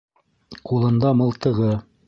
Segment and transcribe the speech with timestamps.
[0.71, 1.73] Ҡулында мылтығы.